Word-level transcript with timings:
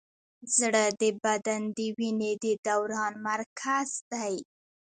زړه 0.57 0.85
د 1.01 1.03
بدن 1.23 1.61
د 1.77 1.79
وینې 1.97 2.31
د 2.43 2.45
دوران 2.65 3.13
مرکز 3.29 3.89
دی. 4.11 4.35